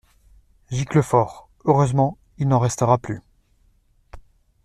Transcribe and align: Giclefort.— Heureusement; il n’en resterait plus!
Giclefort.— 0.71 1.47
Heureusement; 1.65 2.17
il 2.39 2.47
n’en 2.47 2.57
resterait 2.57 2.97
plus! 2.97 3.21